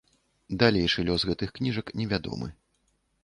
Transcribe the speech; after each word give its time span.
Далейшы 0.63 1.03
лёс 1.09 1.25
гэтых 1.29 1.53
кніжак 1.59 1.93
невядомы. 2.01 2.47